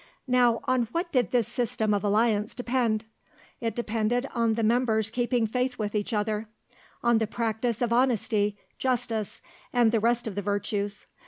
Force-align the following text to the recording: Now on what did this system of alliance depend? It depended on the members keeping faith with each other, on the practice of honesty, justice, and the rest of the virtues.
Now 0.27 0.61
on 0.63 0.87
what 0.93 1.11
did 1.11 1.29
this 1.29 1.47
system 1.47 1.93
of 1.93 2.03
alliance 2.03 2.55
depend? 2.55 3.05
It 3.59 3.75
depended 3.75 4.25
on 4.33 4.55
the 4.55 4.63
members 4.63 5.11
keeping 5.11 5.45
faith 5.45 5.77
with 5.77 5.93
each 5.93 6.11
other, 6.11 6.47
on 7.03 7.19
the 7.19 7.27
practice 7.27 7.83
of 7.83 7.93
honesty, 7.93 8.57
justice, 8.79 9.43
and 9.71 9.91
the 9.91 9.99
rest 9.99 10.25
of 10.25 10.33
the 10.33 10.41
virtues. 10.41 11.05